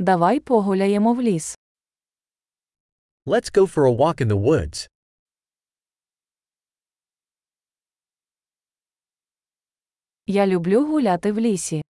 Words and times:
Давай 0.00 0.40
погуляємо 0.40 1.14
в 1.14 1.22
ліс. 1.22 1.58
Let's 3.26 3.52
go 3.52 3.66
for 3.66 3.84
a 3.86 3.96
walk 3.96 4.20
in 4.20 4.28
the 4.28 4.40
woods. 4.40 4.88
Я 10.26 10.46
люблю 10.46 10.86
гуляти 10.86 11.32
в 11.32 11.38
лісі. 11.38 11.82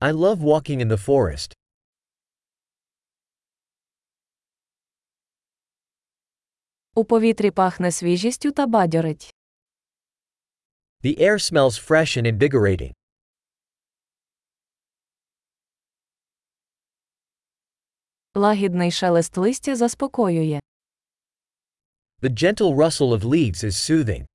I 0.00 0.12
love 0.12 0.36
walking 0.36 0.80
in 0.80 0.88
the 0.88 1.06
forest. 1.06 1.52
У 6.94 7.04
повітрі 7.04 7.50
пахне 7.50 7.92
свіжістю 7.92 8.52
та 8.52 8.66
бадьорить. 8.66 9.34
The 11.02 11.20
air 11.20 11.38
smells 11.38 11.88
fresh 11.88 12.16
and 12.18 12.38
invigorating. 12.38 12.92
Лагідний 18.36 18.90
шелест 18.90 19.36
листя 19.36 19.76
заспокоює. 19.76 20.60
The 22.22 22.30
gentle 22.30 22.74
rustle 22.74 23.18
of 23.18 23.20
leaves 23.20 23.64
is 23.64 23.72
soothing. 23.72 24.26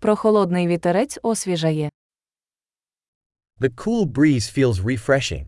Прохолодний 0.00 0.66
вітерець 0.66 1.18
освіжає. 1.22 1.90
The 3.60 3.70
cool 3.74 4.04
breeze 4.04 4.58
feels 4.58 4.82
refreshing. 4.84 5.46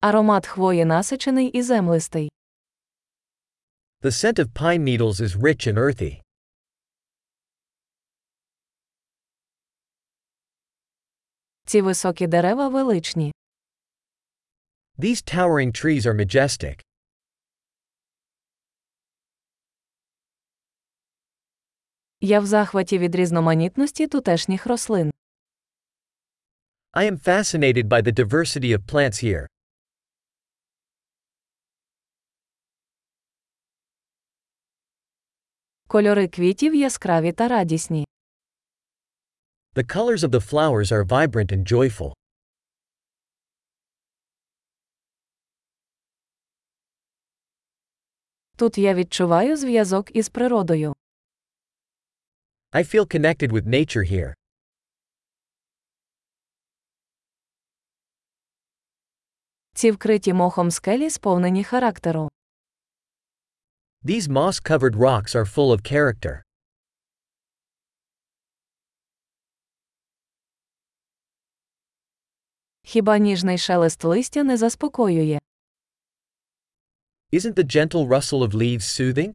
Аромат 0.00 0.46
хвої 0.46 0.84
насичений 0.84 1.48
і 1.48 1.62
землистий. 1.62 2.30
The 4.02 4.10
scent 4.10 4.38
of 4.38 4.46
pine 4.52 4.82
needles 4.84 5.20
is 5.20 5.36
rich 5.36 5.66
and 5.66 5.78
earthy. 5.78 6.27
Ці 11.68 11.80
високі 11.80 12.26
дерева 12.26 12.68
величні. 12.68 13.32
These 14.98 15.34
towering 15.34 15.84
trees 15.84 16.00
are 16.06 16.14
majestic. 16.14 16.80
Я 22.20 22.40
в 22.40 22.46
захваті 22.46 22.98
від 22.98 23.14
різноманітності 23.14 24.06
тутешніх 24.06 24.66
рослин. 24.66 25.10
I 26.92 27.10
am 27.10 27.18
fascinated 27.28 27.84
by 27.88 28.02
the 28.02 28.12
diversity 28.12 28.78
of 28.78 28.86
plants 28.92 29.24
here. 29.24 29.46
Кольори 35.86 36.28
квітів 36.28 36.74
яскраві 36.74 37.32
та 37.32 37.48
радісні. 37.48 38.04
The 39.77 39.83
colors 39.83 40.23
of 40.23 40.31
the 40.31 40.41
flowers 40.41 40.91
are 40.91 41.03
vibrant 41.03 41.51
and 41.51 41.65
joyful. 41.65 42.13
Тут 48.55 48.77
я 48.77 48.93
відчуваю 48.93 49.57
зв'язок 49.57 50.15
із 50.15 50.29
природою. 50.29 50.95
I 52.71 52.83
feel 52.83 53.05
connected 53.15 53.51
with 53.51 53.67
nature 53.67 54.11
here. 54.13 54.33
Ці 59.73 59.91
вкриті 59.91 60.33
мохом 60.33 60.71
скелі 60.71 61.09
сповнені 61.09 61.63
характеру. 61.63 62.29
These 64.03 64.27
moss 64.27 64.69
covered 64.69 64.95
rocks 64.95 65.35
are 65.35 65.45
full 65.45 65.71
of 65.71 65.81
character. 65.93 66.41
Хіба 72.88 73.18
ніжний 73.18 73.58
шелест 73.58 74.04
листя 74.04 74.44
не 74.44 74.56
заспокоює? 74.56 75.38
Isn't 77.32 77.54
the 77.54 77.64
gentle 77.76 78.08
rustle 78.08 78.42
of 78.42 78.54
leaves 78.54 78.80
soothing? 78.80 79.32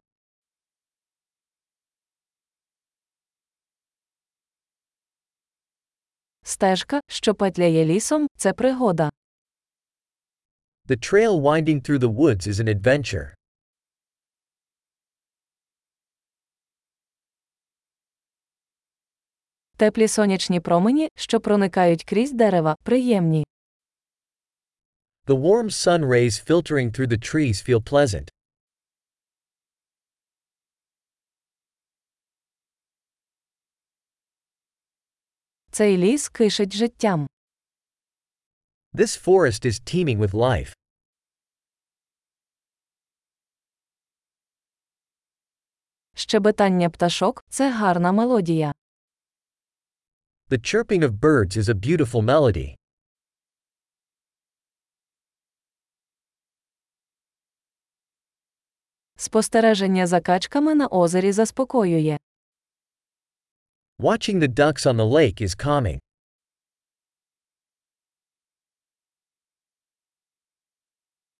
Стежка, 6.42 7.00
що 7.08 7.34
петляє 7.34 7.84
лісом, 7.84 8.26
це 8.36 8.52
пригода. 8.52 9.10
The 10.88 11.12
trail 11.12 11.40
winding 11.40 11.88
through 11.88 11.98
the 11.98 12.14
woods 12.16 12.48
is 12.48 12.60
an 12.60 12.68
adventure. 12.68 13.34
Теплі 19.76 20.08
сонячні 20.08 20.60
промені, 20.60 21.08
що 21.16 21.40
проникають 21.40 22.04
крізь 22.04 22.32
дерева, 22.32 22.76
приємні. 22.82 23.44
The 25.26 25.40
warm 25.40 25.70
sun 25.70 26.04
rays 26.04 26.34
filtering 26.50 26.90
through 26.92 27.08
the 27.08 27.18
trees 27.18 27.68
feel 27.68 27.80
pleasant. 27.90 28.28
Цей 35.70 35.96
ліс 35.96 36.28
кишить 36.28 36.72
життям. 36.74 37.28
This 38.92 39.24
forest 39.26 39.66
is 39.66 39.80
teeming 39.94 40.18
with 40.18 40.30
life. 40.30 40.72
Щебетання 46.14 46.90
пташок 46.90 47.44
це 47.48 47.70
гарна 47.70 48.12
мелодія. 48.12 48.74
The 50.50 50.58
chirping 50.58 51.02
of 51.02 51.18
birds 51.20 51.56
is 51.56 51.70
a 51.70 51.74
beautiful 51.74 52.20
melody. 52.20 52.76
Спостереження 59.16 60.06
за 60.06 60.20
качками 60.20 60.74
на 60.74 60.88
озері 60.88 61.32
заспокоює. 61.32 62.18
Watching 63.98 64.38
the 64.38 64.48
ducks 64.48 64.86
on 64.86 64.96
the 64.96 65.10
lake 65.10 65.42
is 65.42 65.56
calming. 65.66 65.98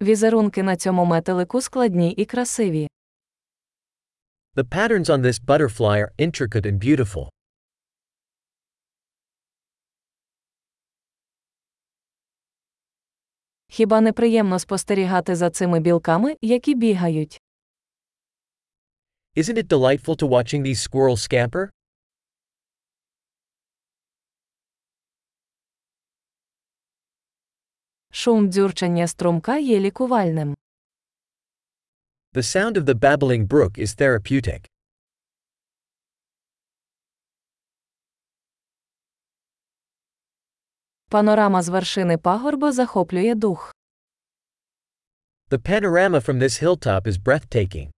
Візерунки 0.03 0.62
на 0.62 0.76
цьому 0.76 1.04
метелику 1.04 1.60
складні 1.60 2.12
і 2.12 2.25
красиві. 2.25 2.88
The 4.54 4.65
patterns 4.65 5.10
on 5.10 5.21
this 5.21 5.44
butterfly 5.44 5.98
are 5.98 6.12
intricate 6.19 6.66
and 6.66 6.78
beautiful. 6.78 7.34
Хіба 13.74 14.00
не 14.00 14.12
приємно 14.12 14.58
спостерігати 14.58 15.36
за 15.36 15.50
цими 15.50 15.80
білками, 15.80 16.36
які 16.42 16.74
бігають? 16.74 17.40
Isn't 19.36 19.58
it 19.58 19.66
delightful 19.66 20.16
to 20.22 20.28
watching 20.28 20.62
these 20.62 20.88
squirrels 20.88 21.16
scamper? 21.28 21.68
Шум 28.10 28.48
дзюрчання 28.48 29.06
струмка 29.06 29.58
є 29.58 29.80
лікувальним. 29.80 30.54
The 32.32 32.42
sound 32.42 32.72
of 32.76 32.84
the 32.84 32.94
babbling 32.94 33.46
brook 33.46 33.78
is 33.78 34.00
therapeutic. 34.00 34.73
Панорама 41.14 41.62
з 41.62 41.69
вершини 41.69 42.19
пагорба 42.19 42.72
захоплює 42.72 43.34
дух. 43.34 43.75
The 45.50 45.58
panorama 45.58 46.20
from 46.20 46.38
this 46.38 46.62
hilltop 46.62 47.02
is 47.06 47.22
breathtaking. 47.22 47.91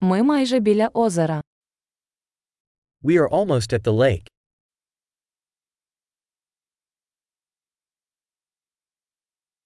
Ми 0.00 0.22
майже 0.22 0.58
біля 0.58 0.90
озера. 0.94 1.42
We 3.02 3.18
are 3.20 3.28
almost 3.28 3.72
at 3.72 3.82
the 3.82 3.92
lake. 3.92 4.26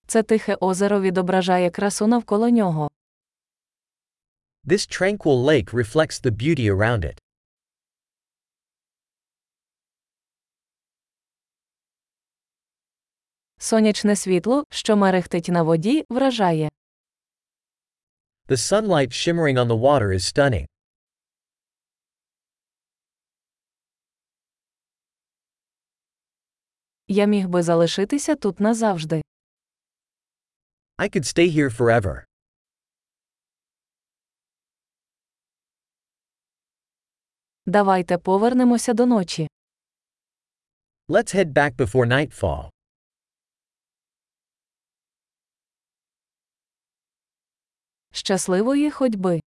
Це 0.07 0.23
тихе 0.23 0.55
озеро 0.61 1.01
відображає 1.01 1.71
красу 1.71 2.07
навколо 2.07 2.49
нього. 2.49 2.88
This 4.69 4.85
tranquil 4.87 5.43
lake 5.43 5.73
reflects 5.73 6.19
the 6.21 6.31
beauty 6.31 6.69
around 6.69 7.03
it. 7.03 7.19
Сонячне 13.59 14.17
світло, 14.17 14.65
що 14.71 14.97
мерехтить 14.97 15.49
на 15.49 15.63
воді, 15.63 16.05
вражає. 16.09 16.69
The 18.49 18.57
sunlight 18.57 19.13
shimmering 19.13 19.59
on 19.59 19.69
the 19.69 19.81
water 19.81 20.09
is 20.09 20.21
stunning. 20.21 20.67
Я 27.07 27.27
міг 27.27 27.49
би 27.49 27.63
залишитися 27.63 28.37
тут 28.37 28.61
назавжди. 28.61 29.23
I 30.99 31.17
could 31.17 31.25
stay 31.25 31.57
here 31.57 31.77
forever. 31.77 32.28
Давайте 37.69 38.19
повернемося 38.19 38.95
до 38.95 39.07
ночі. 39.07 39.49
Let's 41.09 41.35
head 41.37 41.53
back 41.53 41.77
before 41.77 42.07
nightfall. 42.07 42.71
Щасливої 48.13 48.91
ходьби! 48.91 49.41